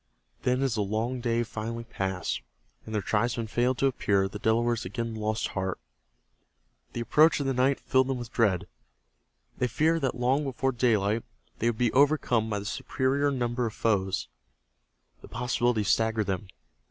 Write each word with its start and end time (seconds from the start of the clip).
Then 0.41 0.63
as 0.63 0.73
the 0.73 0.81
long 0.81 1.19
day 1.21 1.43
finally 1.43 1.83
passed 1.83 2.41
and 2.87 2.95
their 2.95 3.03
tribesmen 3.03 3.45
failed 3.45 3.77
to 3.77 3.85
appear 3.85 4.27
the 4.27 4.39
Delawares 4.39 4.83
again 4.83 5.13
lost 5.13 5.49
heart. 5.49 5.77
The 6.93 7.01
approach 7.01 7.39
of 7.39 7.45
night 7.45 7.79
filled 7.79 8.07
them 8.07 8.17
with 8.17 8.31
dread. 8.31 8.67
They 9.59 9.67
feared 9.67 10.01
that 10.01 10.15
long 10.15 10.43
before 10.43 10.71
daylight 10.71 11.21
they 11.59 11.69
would 11.69 11.77
be 11.77 11.93
overcome 11.93 12.49
by 12.49 12.57
the 12.57 12.65
superior 12.65 13.29
numbers 13.29 13.73
of 13.73 13.75
their 13.75 13.79
foes. 13.91 14.27
The 15.21 15.27
possibility 15.27 15.83
staggered 15.83 16.25
them. 16.25 16.47